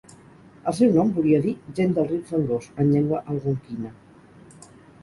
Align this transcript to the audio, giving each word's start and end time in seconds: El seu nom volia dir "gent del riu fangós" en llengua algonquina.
El 0.71 0.75
seu 0.77 0.95
nom 0.95 1.11
volia 1.17 1.41
dir 1.43 1.53
"gent 1.81 1.95
del 1.99 2.09
riu 2.15 2.25
fangós" 2.33 2.73
en 2.79 2.91
llengua 2.97 3.25
algonquina. 3.35 3.95